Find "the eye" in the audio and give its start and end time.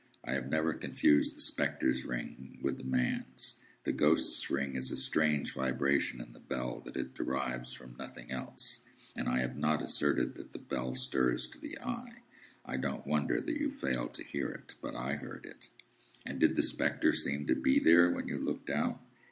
11.59-12.23